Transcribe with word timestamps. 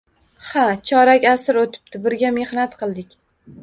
Ha, 0.51 0.63
chorak 0.93 1.29
asr 1.33 1.61
oʻtibdi, 1.65 2.03
birga 2.09 2.35
mehnat 2.43 2.79
qildik. 2.85 3.19